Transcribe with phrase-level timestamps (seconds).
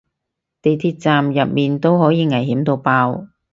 [0.03, 0.03] 地
[0.75, 3.27] 鐵站入面都可以危險到爆